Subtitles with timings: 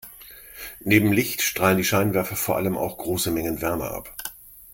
[0.79, 4.15] Neben Licht strahlen die Scheinwerfer vor allem auch große Mengen Wärme ab.